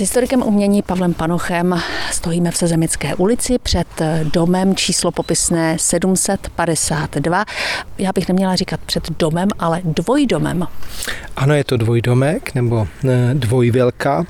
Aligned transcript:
S 0.00 0.02
historikem 0.02 0.42
umění 0.42 0.82
Pavlem 0.82 1.14
Panochem 1.14 1.80
stojíme 2.20 2.50
v 2.50 2.56
Sezemické 2.56 3.14
ulici 3.14 3.58
před 3.58 3.86
domem 4.32 4.74
číslo 4.74 5.10
popisné 5.12 5.76
752. 5.78 7.44
Já 7.98 8.12
bych 8.12 8.28
neměla 8.28 8.56
říkat 8.56 8.80
před 8.86 9.10
domem, 9.18 9.48
ale 9.58 9.80
dvojdomem. 9.84 10.66
Ano, 11.36 11.54
je 11.54 11.64
to 11.64 11.76
dvojdomek 11.76 12.54
nebo 12.54 12.88
eh, 13.08 13.30
dvojvělka. 13.34 14.24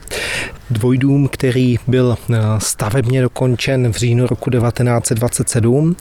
Dvojdům, 0.71 1.29
který 1.29 1.76
byl 1.87 2.17
eh, 2.19 2.37
stavebně 2.58 3.22
dokončen 3.22 3.93
v 3.93 3.97
říjnu 3.97 4.27
roku 4.27 4.51
1927 4.51 5.97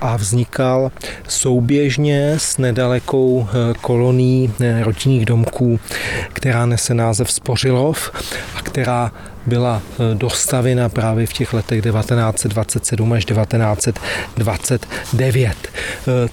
a 0.00 0.16
vznikal 0.16 0.92
souběžně 1.28 2.34
s 2.38 2.58
nedalekou 2.58 3.48
eh, 3.48 3.74
kolonií 3.80 4.52
rodinných 4.82 5.26
domků, 5.26 5.80
která 6.32 6.66
nese 6.66 6.94
název 6.94 7.32
Spořilov 7.32 8.10
a 8.56 8.62
která 8.62 9.12
byla 9.46 9.82
dostavena 10.14 10.88
právě 10.88 11.26
v 11.28 11.32
těch 11.32 11.52
letech 11.52 11.82
1927 11.82 13.12
až 13.12 13.24
1929. 13.24 15.48
E, 15.48 15.52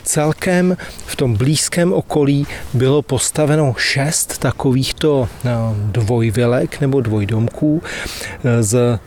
celkem 0.03 0.77
v 1.05 1.15
tom 1.15 1.33
blízkém 1.33 1.93
okolí 1.93 2.47
bylo 2.73 3.01
postaveno 3.01 3.73
šest 3.77 4.37
takovýchto 4.37 5.29
e, 5.45 5.49
dvojvilek 5.91 6.81
nebo 6.81 7.01
dvojdomků 7.01 7.83
z 8.61 8.99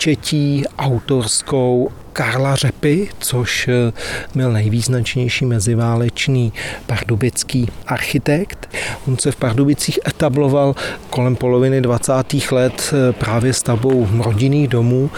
pečetí 0.00 0.64
autorskou 0.78 1.90
Karla 2.12 2.56
Řepy, 2.56 3.08
což 3.18 3.68
eh, 3.68 3.92
byl 4.34 4.52
nejvýznačnější 4.52 5.46
meziválečný 5.46 6.52
pardubický 6.86 7.68
architekt. 7.86 8.68
On 9.08 9.18
se 9.18 9.32
v 9.32 9.36
Pardubicích 9.36 9.98
etabloval 10.08 10.74
kolem 11.10 11.36
poloviny 11.36 11.80
20. 11.80 12.12
let 12.50 12.92
eh, 12.92 13.12
právě 13.12 13.52
stavbou 13.52 14.08
rodinných 14.18 14.68
domů. 14.68 15.10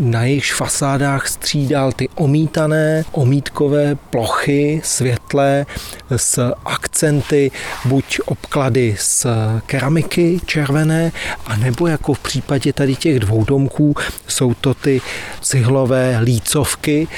Na 0.00 0.24
jejich 0.24 0.54
fasádách 0.54 1.28
střídal 1.28 1.92
ty 1.92 2.08
omítané, 2.14 3.04
omítkové 3.12 3.94
plochy, 3.94 4.80
světlé, 4.84 5.66
s 6.16 6.52
akcenty, 6.64 7.50
buď 7.84 8.20
obklady 8.26 8.96
z 8.98 9.26
keramiky 9.66 10.40
červené, 10.46 11.12
anebo 11.46 11.86
jako 11.86 12.14
v 12.14 12.18
případě 12.18 12.72
tady 12.72 12.96
těch 12.96 13.20
dvou 13.20 13.44
domků 13.44 13.94
jsou 14.30 14.54
to 14.54 14.74
ty 14.74 15.00
cihlové 15.40 16.18
lícovky. 16.22 17.08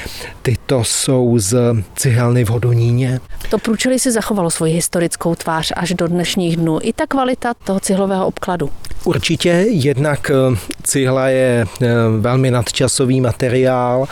Tyto 0.42 0.84
jsou 0.84 1.38
z 1.38 1.56
cihelny 1.96 2.44
v 2.44 2.48
Hodoníně. 2.48 3.20
To 3.50 3.58
průčelí 3.58 3.98
si 3.98 4.12
zachovalo 4.12 4.50
svoji 4.50 4.74
historickou 4.74 5.34
tvář 5.34 5.72
až 5.76 5.94
do 5.94 6.08
dnešních 6.08 6.56
dnů. 6.56 6.78
I 6.82 6.92
ta 6.92 7.06
kvalita 7.06 7.54
toho 7.54 7.80
cihlového 7.80 8.26
obkladu. 8.26 8.70
Určitě, 9.04 9.48
jednak 9.68 10.30
eh, 10.30 10.56
cihla 10.82 11.28
je 11.28 11.64
eh, 11.82 11.86
velmi 12.20 12.50
nadčasový 12.50 13.20
materiál. 13.20 14.06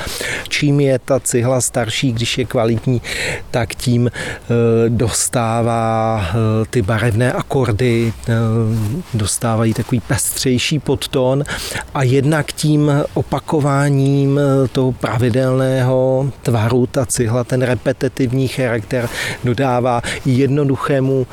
Čím 0.49 0.81
je 0.81 0.99
ta 0.99 1.21
cihla 1.21 1.61
starší, 1.61 2.13
když 2.13 2.39
je 2.39 2.45
kvalitní, 2.45 3.03
tak 3.51 3.75
tím 3.75 4.11
eh, 4.11 4.51
dostává 4.89 6.25
ty 6.71 6.83
barevné 6.83 7.33
akordy, 7.33 8.13
dostávají 9.15 9.75
takový 9.75 10.01
pestřejší 10.01 10.79
podton 10.79 11.45
a 11.95 12.03
jednak 12.03 12.53
tím 12.53 12.93
opakováním 13.15 14.41
toho 14.73 14.93
pravidelného 14.93 16.31
tvaru 16.43 16.87
ta 16.87 17.07
cihla, 17.07 17.45
ten 17.45 17.63
repetitivní 17.63 18.49
charakter 18.49 19.09
dodává 19.45 20.03
jednoduchému 20.25 21.27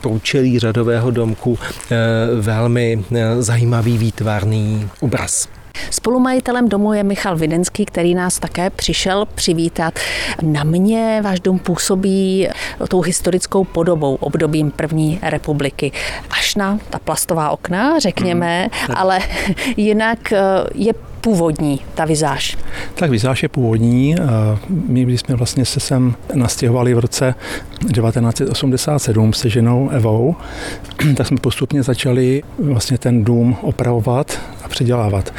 průčelí 0.00 0.58
řadového 0.58 1.10
domku 1.10 1.58
velmi 2.40 3.04
eh, 3.16 3.42
zajímavý 3.42 3.98
výtvarný 3.98 4.57
obraz. 5.00 5.48
Spolumajitelem 5.90 6.68
domu 6.68 6.92
je 6.92 7.02
Michal 7.02 7.36
Videnský, 7.36 7.84
který 7.84 8.14
nás 8.14 8.38
také 8.38 8.70
přišel 8.70 9.26
přivítat. 9.34 9.94
Na 10.42 10.64
mě 10.64 11.20
váš 11.24 11.40
dům 11.40 11.58
působí 11.58 12.48
tou 12.88 13.00
historickou 13.00 13.64
podobou 13.64 14.14
obdobím 14.14 14.70
první 14.70 15.18
republiky. 15.22 15.92
Až 16.30 16.54
na 16.54 16.78
ta 16.90 16.98
plastová 16.98 17.50
okna, 17.50 17.98
řekněme, 17.98 18.68
hmm. 18.72 18.96
ale 18.96 19.18
jinak 19.76 20.32
eh, 20.32 20.40
je 20.74 20.92
původní, 21.28 21.80
ta 21.94 22.04
vizáž? 22.04 22.56
Tak 22.94 23.10
vizáž 23.10 23.42
je 23.42 23.48
původní. 23.48 24.16
My, 24.68 25.02
když 25.02 25.20
jsme 25.20 25.34
vlastně 25.34 25.64
se 25.64 25.80
sem 25.80 26.14
nastěhovali 26.34 26.94
v 26.94 26.98
roce 26.98 27.34
1987 27.92 29.32
se 29.32 29.48
ženou 29.48 29.88
Evou, 29.88 30.36
tak 31.16 31.26
jsme 31.26 31.36
postupně 31.36 31.82
začali 31.82 32.42
vlastně 32.58 32.98
ten 32.98 33.24
dům 33.24 33.56
opravovat 33.62 34.40
a 34.64 34.68
předělávat. 34.68 35.32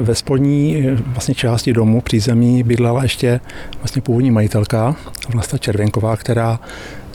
Ve 0.00 0.14
spodní 0.14 0.84
vlastně 1.06 1.34
části 1.34 1.72
domu 1.72 2.00
přízemí 2.00 2.62
bydlela 2.62 3.02
ještě 3.02 3.40
vlastně 3.78 4.02
původní 4.02 4.30
majitelka 4.30 4.96
Vlasta 5.28 5.58
Červenková, 5.58 6.16
která 6.16 6.60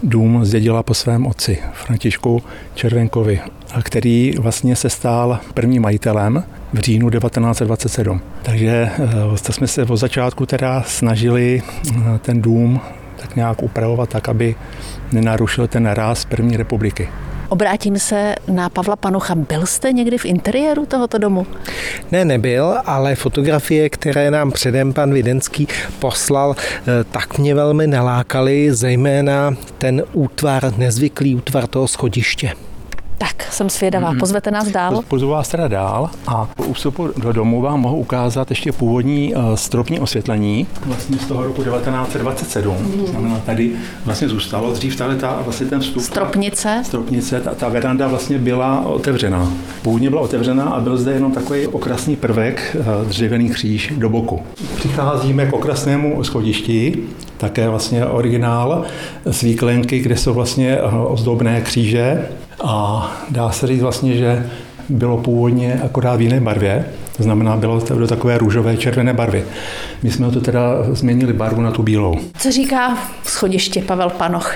dům 0.04 0.46
zdědila 0.46 0.84
po 0.84 0.94
svém 0.94 1.28
otci, 1.28 1.58
Františku 1.74 2.44
Červenkovi, 2.76 3.40
který 3.84 4.34
vlastně 4.40 4.76
se 4.76 4.90
stál 4.90 5.40
prvním 5.54 5.82
majitelem 5.82 6.44
v 6.74 6.80
říjnu 6.80 7.10
1927. 7.10 8.22
Takže 8.44 8.90
eh, 9.00 9.40
to 9.46 9.54
jsme 9.54 9.68
se 9.68 9.84
od 9.84 9.98
začátku 9.98 10.46
teda 10.46 10.84
snažili 10.88 11.62
eh, 11.92 12.20
ten 12.22 12.42
dům 12.42 12.82
tak 13.18 13.36
nějak 13.36 13.64
upravovat 13.64 14.10
tak, 14.10 14.30
aby 14.30 14.56
nenarušil 15.12 15.68
ten 15.68 15.86
ráz 15.86 16.26
první 16.26 16.58
republiky. 16.58 17.10
Obrátím 17.50 18.00
se 18.00 18.36
na 18.48 18.70
Pavla 18.70 18.96
Panocha. 18.96 19.36
Byl 19.36 19.66
jste 19.66 19.92
někdy 19.92 20.18
v 20.18 20.26
interiéru 20.26 20.86
tohoto 20.86 21.18
domu? 21.18 21.48
Ne, 22.12 22.26
nebyl, 22.26 22.78
ale 22.86 23.16
fotografie, 23.16 23.90
které 23.90 24.32
nám 24.32 24.52
předem 24.52 24.94
pan 24.94 25.14
Videnský 25.14 25.68
poslal, 26.00 26.56
eh, 26.58 27.04
tak 27.12 27.38
mě 27.38 27.56
velmi 27.56 27.88
nalákaly, 27.88 28.74
zejména 28.74 29.56
ten 29.78 30.04
útvar, 30.14 30.78
nezvyklý 30.78 31.36
útvar 31.36 31.68
toho 31.68 31.88
schodiště. 31.88 32.67
Tak, 33.18 33.54
jsem 33.54 33.70
svědavá. 33.70 34.10
Mhm. 34.10 34.20
Pozvete 34.20 34.52
nás 34.52 34.68
dál? 34.68 35.02
Pozvu 35.08 35.30
vás 35.30 35.50
teda 35.50 35.68
dál 35.68 36.10
a 36.28 36.50
po 36.56 36.64
ústupu 36.64 37.10
do 37.18 37.32
domu 37.32 37.62
vám 37.62 37.80
mohu 37.82 37.98
ukázat 37.98 38.50
ještě 38.50 38.72
původní 38.72 39.34
eh, 39.36 39.58
stropní 39.58 40.00
osvětlení, 40.00 40.68
vlastně 40.86 41.18
z 41.18 41.26
toho 41.26 41.44
roku 41.44 41.64
1927. 41.64 42.78
Mm. 42.78 43.42
Tady 43.46 43.72
vlastně 44.06 44.30
zůstalo 44.30 44.72
dřív 44.72 44.96
tady 44.96 45.16
ta, 45.16 45.42
vlastně 45.42 45.66
ten 45.66 45.80
vstup. 45.80 46.04
Stropnice? 46.04 46.82
Stropnice, 46.86 47.42
ta, 47.42 47.54
ta 47.54 47.70
veranda 47.70 48.08
vlastně 48.08 48.38
byla 48.38 48.86
otevřená. 48.86 49.52
Původně 49.82 50.10
byla 50.10 50.22
otevřená 50.22 50.64
a 50.64 50.80
byl 50.80 50.98
zde 50.98 51.12
jenom 51.12 51.32
takový 51.32 51.68
okrasný 51.68 52.16
prvek, 52.16 52.78
eh, 52.80 53.06
dřevěný 53.06 53.50
kříž 53.50 53.94
do 53.98 54.10
boku. 54.10 54.42
Přicházíme 54.76 55.46
k 55.46 55.54
okrasnému 55.54 56.24
schodišti, 56.24 57.04
také 57.38 57.70
vlastně 57.70 58.06
originál 58.06 58.86
z 59.26 59.42
výklenky, 59.42 60.00
kde 60.00 60.18
jsou 60.18 60.34
vlastně 60.34 60.78
eh, 60.78 60.82
ozdobné 61.08 61.62
kříže 61.62 62.28
a 62.64 63.12
dá 63.30 63.52
se 63.52 63.68
říct 63.68 63.82
vlastně, 63.82 64.18
že 64.18 64.50
bylo 64.90 65.18
původně 65.18 65.82
akorát 65.86 66.16
v 66.16 66.22
jiné 66.22 66.40
barvě, 66.40 66.86
to 67.18 67.24
znamená, 67.24 67.58
bylo 67.58 67.82
to 67.82 68.00
do 68.00 68.08
takové 68.08 68.38
růžové 68.38 68.78
červené 68.78 69.14
barvy. 69.14 69.46
My 70.04 70.12
jsme 70.12 70.32
to 70.32 70.42
teda 70.42 70.62
změnili 70.92 71.34
barvu 71.34 71.62
na 71.62 71.72
tu 71.72 71.84
bílou. 71.84 72.16
Co 72.38 72.52
říká 72.52 72.98
schodiště 73.24 73.82
Pavel 73.82 74.10
Panoch? 74.10 74.56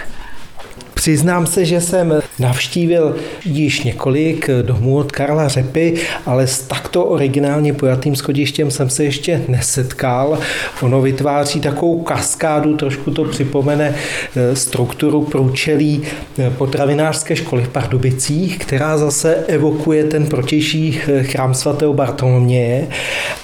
Přiznám 1.01 1.47
se, 1.47 1.65
že 1.65 1.81
jsem 1.81 2.21
navštívil 2.39 3.15
již 3.45 3.83
několik 3.83 4.49
domů 4.61 4.97
od 4.97 5.11
Karla 5.11 5.47
Řepy, 5.47 5.93
ale 6.25 6.47
s 6.47 6.59
takto 6.59 7.05
originálně 7.05 7.73
pojatým 7.73 8.15
schodištěm 8.15 8.71
jsem 8.71 8.89
se 8.89 9.03
ještě 9.03 9.41
nesetkal. 9.47 10.39
Ono 10.81 11.01
vytváří 11.01 11.59
takovou 11.59 12.01
kaskádu, 12.01 12.77
trošku 12.77 13.11
to 13.11 13.25
připomene 13.25 13.95
eh, 14.35 14.55
strukturu 14.55 15.23
průčelí 15.23 16.01
eh, 16.39 16.49
potravinářské 16.49 17.35
školy 17.35 17.63
v 17.63 17.69
Pardubicích, 17.69 18.59
která 18.59 18.97
zase 18.97 19.35
evokuje 19.35 20.03
ten 20.03 20.25
protější 20.25 20.91
chrám 21.21 21.53
svatého 21.53 21.93
Bartoloměje 21.93 22.87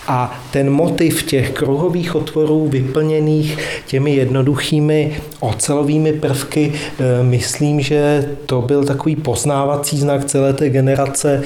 a 0.07 0.39
ten 0.51 0.69
motiv 0.69 1.23
těch 1.23 1.51
kruhových 1.51 2.15
otvorů 2.15 2.67
vyplněných 2.67 3.57
těmi 3.87 4.15
jednoduchými 4.15 5.17
ocelovými 5.39 6.13
prvky, 6.13 6.73
myslím, 7.21 7.81
že 7.81 8.29
to 8.45 8.61
byl 8.61 8.85
takový 8.85 9.15
poznávací 9.15 9.97
znak 9.97 10.25
celé 10.25 10.53
té 10.53 10.69
generace 10.69 11.43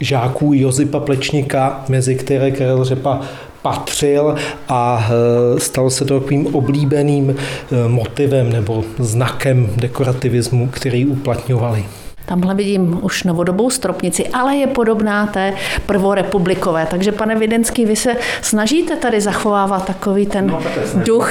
žáků 0.00 0.54
Josipa 0.54 1.00
Plečníka, 1.00 1.84
mezi 1.88 2.14
které 2.14 2.50
Karel 2.50 2.84
Řepa 2.84 3.20
patřil 3.62 4.34
a 4.68 5.08
e, 5.56 5.60
stal 5.60 5.90
se 5.90 6.04
to 6.04 6.20
takovým 6.20 6.54
oblíbeným 6.54 7.30
e, 7.30 7.88
motivem 7.88 8.52
nebo 8.52 8.84
znakem 8.98 9.70
dekorativismu, 9.76 10.68
který 10.68 11.06
uplatňovali. 11.06 11.84
Tamhle 12.26 12.54
vidím 12.54 12.98
už 13.02 13.24
novodobou 13.24 13.70
stropnici, 13.70 14.28
ale 14.28 14.56
je 14.56 14.66
podobná 14.66 15.26
té 15.26 15.54
prvorepublikové. 15.86 16.86
Takže 16.90 17.12
pane 17.12 17.34
Videnský, 17.34 17.84
vy 17.84 17.96
se 17.96 18.16
snažíte 18.42 18.96
tady 18.96 19.20
zachovávat 19.20 19.86
takový 19.86 20.26
ten 20.26 20.46
no, 20.46 20.60
duch 20.94 21.30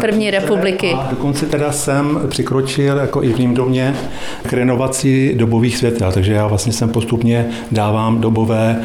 první 0.00 0.30
republiky. 0.30 0.92
A 0.92 1.06
dokonce 1.10 1.46
teda 1.46 1.72
jsem 1.72 2.20
přikročil 2.28 2.96
jako 2.96 3.22
i 3.22 3.32
v 3.32 3.38
ním 3.38 3.54
domě 3.54 3.94
k 4.42 4.52
renovaci 4.52 5.34
dobových 5.34 5.76
světel, 5.76 6.12
takže 6.12 6.32
já 6.32 6.46
vlastně 6.46 6.72
jsem 6.72 6.88
postupně 6.88 7.46
dávám 7.70 8.20
dobové 8.20 8.82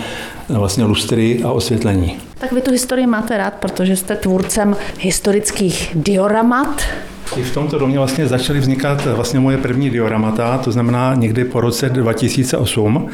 vlastně 0.49 0.83
lustry 0.83 1.39
a 1.43 1.51
osvětlení. 1.51 2.17
Tak 2.39 2.51
vy 2.51 2.61
tu 2.61 2.71
historii 2.71 3.07
máte 3.07 3.37
rád, 3.37 3.53
protože 3.53 3.95
jste 3.95 4.15
tvůrcem 4.15 4.75
historických 4.99 5.91
dioramat, 5.95 6.81
i 7.37 7.43
v 7.43 7.53
tomto 7.53 7.79
domě 7.79 7.97
vlastně 7.97 8.27
začaly 8.27 8.59
vznikat 8.59 9.05
vlastně 9.05 9.39
moje 9.39 9.57
první 9.57 9.89
dioramata, 9.89 10.57
to 10.57 10.71
znamená 10.71 11.15
někdy 11.15 11.45
po 11.45 11.61
roce 11.61 11.89
2008. 11.89 13.09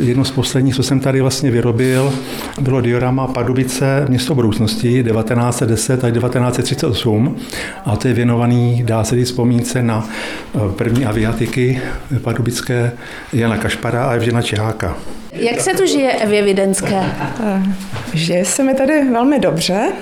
Jedno 0.00 0.24
z 0.24 0.30
posledních, 0.30 0.74
co 0.74 0.82
jsem 0.82 1.00
tady 1.00 1.20
vlastně 1.20 1.50
vyrobil, 1.50 2.12
bylo 2.60 2.80
diorama 2.80 3.26
Pardubice 3.26 4.06
město 4.08 4.34
budoucnosti 4.34 5.04
1910 5.04 6.04
až 6.04 6.12
1938 6.12 7.36
a 7.84 7.96
to 7.96 8.08
je 8.08 8.14
věnovaný, 8.14 8.82
dá 8.82 9.04
se 9.04 9.16
říct, 9.16 9.28
vzpomínce 9.28 9.82
na 9.82 10.08
eh, 10.08 10.58
první 10.76 11.06
aviatiky 11.06 11.80
pardubické 12.22 12.92
Jana 13.32 13.56
Kašpara 13.56 14.04
a 14.04 14.12
Evžena 14.12 14.42
Čeháka. 14.42 14.96
Jak 15.32 15.60
se 15.60 15.74
tu 15.74 15.86
žije 15.86 16.12
Evě 16.12 16.42
Videnské? 16.42 17.02
Eh, 17.44 17.62
žije 18.14 18.44
se 18.44 18.62
mi 18.62 18.74
tady 18.74 19.10
velmi 19.12 19.38
dobře, 19.38 19.92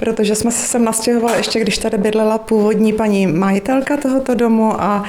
protože 0.00 0.34
jsme 0.34 0.50
se 0.50 0.66
sem 0.66 0.84
nastěhovali 0.84 1.36
ještě, 1.36 1.60
když 1.60 1.78
tady 1.78 1.98
bydlela 1.98 2.38
původní 2.38 2.92
paní 2.92 3.26
majitelka 3.26 3.96
tohoto 3.96 4.34
domu 4.34 4.82
a 4.82 5.04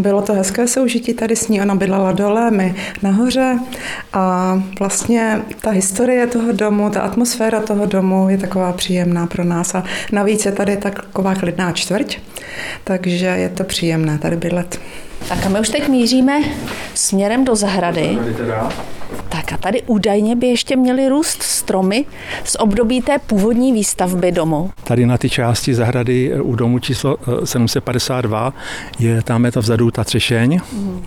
bylo 0.00 0.22
to 0.22 0.32
hezké 0.32 0.68
soužití 0.68 1.14
tady 1.14 1.36
s 1.36 1.48
ní. 1.48 1.62
Ona 1.62 1.74
bydlela 1.74 2.12
dole, 2.12 2.50
my 2.50 2.74
nahoře 3.02 3.58
a 4.12 4.54
vlastně 4.78 5.42
ta 5.60 5.70
historie 5.70 6.26
toho 6.26 6.52
domu, 6.52 6.90
ta 6.90 7.00
atmosféra 7.00 7.60
toho 7.60 7.86
domu 7.86 8.28
je 8.28 8.38
taková 8.38 8.72
příjemná 8.72 9.26
pro 9.26 9.44
nás 9.44 9.74
a 9.74 9.84
navíc 10.12 10.46
je 10.46 10.52
tady 10.52 10.76
taková 10.76 11.34
klidná 11.34 11.72
čtvrť, 11.72 12.18
takže 12.84 13.26
je 13.26 13.48
to 13.48 13.64
příjemné 13.64 14.18
tady 14.18 14.36
bydlet. 14.36 14.80
Tak 15.28 15.46
a 15.46 15.48
my 15.48 15.60
už 15.60 15.68
teď 15.68 15.88
míříme 15.88 16.40
směrem 16.94 17.44
do 17.44 17.56
zahrady. 17.56 18.18
Tak 19.48 19.58
a 19.58 19.62
tady 19.62 19.82
údajně 19.82 20.36
by 20.36 20.46
ještě 20.46 20.76
měly 20.76 21.08
růst 21.08 21.42
stromy 21.42 22.04
z 22.44 22.56
období 22.58 23.02
té 23.02 23.18
původní 23.18 23.72
výstavby 23.72 24.32
domu. 24.32 24.70
Tady 24.84 25.06
na 25.06 25.18
ty 25.18 25.30
části 25.30 25.74
zahrady 25.74 26.40
u 26.40 26.54
domu 26.54 26.78
číslo 26.78 27.16
752 27.44 28.54
eh, 28.56 29.04
je 29.04 29.22
tam 29.22 29.44
je 29.44 29.52
to 29.52 29.60
vzadu 29.60 29.90
ta 29.90 30.04
třešeň. 30.04 30.60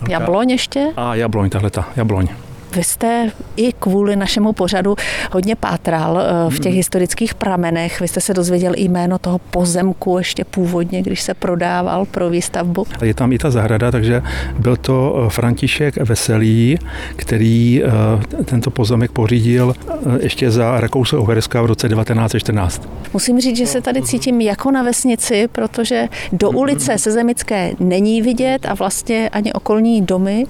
Jabloň 0.08 0.50
ještě? 0.50 0.92
A 0.96 1.14
jabloň, 1.14 1.50
tahle 1.50 1.70
ta 1.70 1.88
jabloň. 1.96 2.28
Vy 2.76 2.84
jste 2.84 3.30
i 3.56 3.72
kvůli 3.72 4.16
našemu 4.16 4.52
pořadu 4.52 4.96
hodně 5.32 5.56
pátral 5.56 6.20
eh, 6.20 6.50
v 6.50 6.58
těch 6.58 6.72
hmm. 6.72 6.76
historických 6.76 7.34
pramenech. 7.34 8.00
Vy 8.00 8.08
jste 8.08 8.20
se 8.20 8.34
dozvěděl 8.34 8.72
jméno 8.76 9.18
toho 9.18 9.38
pozemku 9.38 10.18
ještě 10.18 10.44
původně, 10.44 11.02
když 11.02 11.22
se 11.22 11.34
prodával 11.34 12.04
pro 12.04 12.30
výstavbu. 12.30 12.86
Je 13.02 13.14
tam 13.14 13.32
i 13.32 13.38
ta 13.38 13.50
zahrada, 13.50 13.90
takže 13.90 14.22
byl 14.58 14.76
to 14.76 15.24
eh, 15.26 15.30
František 15.30 15.96
Veselý, 15.96 16.78
který 17.16 17.82
eh, 17.84 18.44
tento 18.44 18.70
pozemek 18.70 19.12
pořídil 19.12 19.74
ještě 20.20 20.50
za 20.50 20.80
Rakousko-Uherska 20.80 21.62
v 21.62 21.66
roce 21.66 21.88
1914. 21.88 22.88
Musím 23.12 23.40
říct, 23.40 23.56
že 23.56 23.66
se 23.66 23.80
tady 23.80 24.02
cítím 24.02 24.40
jako 24.40 24.70
na 24.70 24.82
vesnici, 24.82 25.48
protože 25.52 26.08
do 26.32 26.50
ulice 26.50 26.98
Sezemické 26.98 27.72
není 27.80 28.22
vidět 28.22 28.66
a 28.66 28.74
vlastně 28.74 29.28
ani 29.28 29.52
okolní 29.52 30.02
domy 30.02 30.46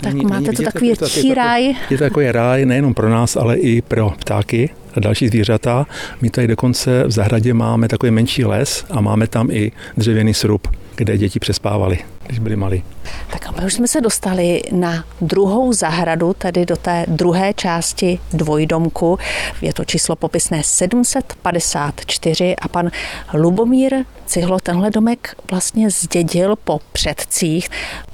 tak 0.00 0.12
není, 0.12 0.26
máte 0.26 0.40
není 0.40 0.56
to 0.56 0.62
takový 0.62 0.92
tichý 0.96 1.34
ráj. 1.34 1.74
Je 1.90 1.98
to 1.98 2.04
takový 2.04 2.30
ráj 2.30 2.66
nejenom 2.66 2.94
pro 2.94 3.10
nás, 3.10 3.36
ale 3.36 3.56
i 3.56 3.82
pro 3.82 4.10
ptáky 4.18 4.70
a 4.94 5.00
další 5.00 5.28
zvířata. 5.28 5.86
My 6.20 6.30
tady 6.30 6.46
dokonce 6.46 7.04
v 7.06 7.10
zahradě 7.10 7.54
máme 7.54 7.88
takový 7.88 8.12
menší 8.12 8.44
les 8.44 8.84
a 8.90 9.00
máme 9.00 9.26
tam 9.26 9.50
i 9.50 9.72
dřevěný 9.96 10.34
srub, 10.34 10.68
kde 10.96 11.18
děti 11.18 11.40
přespávali, 11.40 11.98
když 12.26 12.38
byli 12.38 12.56
malí. 12.56 12.84
Tak 13.30 13.46
a 13.46 13.52
my 13.52 13.66
už 13.66 13.74
jsme 13.74 13.88
se 13.88 14.00
dostali 14.00 14.62
na 14.72 15.04
druhou 15.20 15.72
zahradu, 15.72 16.34
tedy 16.38 16.66
do 16.66 16.76
té 16.76 17.04
druhé 17.08 17.54
části 17.54 18.18
dvojdomku. 18.32 19.18
Je 19.62 19.72
to 19.72 19.84
číslo 19.84 20.16
popisné 20.16 20.62
754 20.62 22.56
a 22.56 22.68
pan 22.68 22.90
Lubomír 23.34 23.94
Cihlo 24.30 24.60
tenhle 24.60 24.90
domek 24.90 25.36
vlastně 25.50 25.90
zdědil 25.90 26.56
po 26.56 26.80
předcích. 26.92 27.68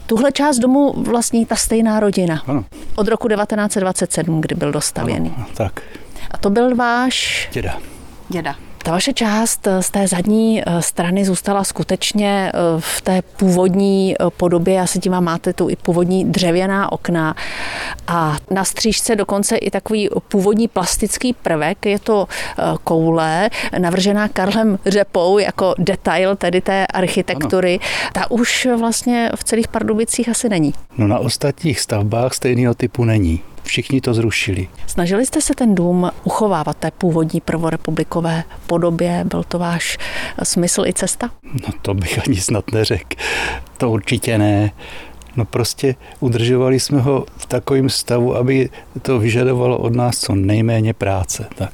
Tuhle 0.07 0.33
část 0.33 0.59
domu 0.59 0.93
vlastní 1.03 1.47
ta 1.47 1.57
stejná 1.57 2.01
rodina. 2.01 2.43
Ano. 2.47 2.65
Od 2.95 3.09
roku 3.09 3.29
1927, 3.29 4.41
kdy 4.41 4.55
byl 4.55 4.73
dostavěný. 4.73 5.35
Ano, 5.37 5.47
tak. 5.57 5.81
A 6.31 6.39
to 6.39 6.51
byl 6.51 6.77
váš... 6.77 7.49
Děda. 7.53 7.79
Děda. 8.29 8.57
Ta 8.87 8.93
vaše 8.93 9.13
část 9.13 9.69
z 9.81 9.91
té 9.91 10.09
zadní 10.09 10.63
eh, 10.63 10.83
strany 10.83 11.25
zůstala 11.25 11.65
skutečně 11.65 12.53
eh, 12.55 12.59
v 12.79 13.01
té 13.01 13.23
původní 13.23 14.15
eh, 14.15 14.25
podobě. 14.37 14.75
Já 14.75 14.87
si 14.87 14.99
tím 14.99 15.21
máte 15.21 15.53
tu 15.53 15.71
i 15.71 15.77
původní 15.77 16.25
dřevěná 16.25 16.93
okna 16.93 17.35
a 18.07 18.37
na 18.51 18.65
střížce 18.65 19.17
dokonce 19.17 19.57
i 19.57 19.71
takový 19.71 20.09
původní 20.29 20.69
plastický 20.69 21.33
prvek. 21.33 21.87
Je 21.87 21.99
to 21.99 22.29
koule 22.85 23.51
navržená 23.79 24.29
Karlem 24.29 24.79
Řepou 24.87 25.39
jako 25.39 25.75
detail 25.79 26.37
tedy 26.37 26.61
té 26.61 26.87
architektury. 26.87 27.79
Ano. 27.83 28.11
Ta 28.13 28.31
už 28.31 28.69
vlastně 28.79 29.31
v 29.37 29.45
celých 29.45 29.69
Pardubicích 29.69 30.29
asi 30.29 30.49
není. 30.49 30.75
No 30.99 31.07
na 31.07 31.19
ostatních 31.19 31.81
stavbách 31.81 32.35
stejného 32.35 32.75
typu 32.75 33.05
není 33.05 33.43
všichni 33.67 34.01
to 34.01 34.15
zrušili. 34.15 34.69
Snažili 34.87 35.27
jste 35.27 35.41
se 35.41 35.55
ten 35.55 35.75
dům 35.75 36.11
uchovávat 36.25 36.77
té 36.77 36.91
původní 36.91 37.41
prvorepublikové 37.41 38.45
podobě? 38.67 39.25
Byl 39.25 39.43
to 39.43 39.59
váš 39.59 39.99
smysl 40.43 40.83
i 40.87 40.93
cesta? 40.93 41.31
No 41.43 41.69
to 41.83 41.95
bych 41.95 42.29
ani 42.29 42.37
snad 42.37 42.73
neřekl. 42.73 43.17
To 43.79 43.91
určitě 43.91 44.39
ne. 44.39 44.71
No 45.37 45.45
prostě 45.45 45.95
udržovali 46.21 46.81
jsme 46.81 47.01
ho 47.01 47.27
v 47.37 47.47
takovém 47.47 47.89
stavu, 47.89 48.37
aby 48.37 48.69
to 49.03 49.19
vyžadovalo 49.19 49.79
od 49.79 49.95
nás 49.95 50.19
co 50.19 50.35
nejméně 50.35 50.95
práce. 50.95 51.47
Tak. 51.55 51.73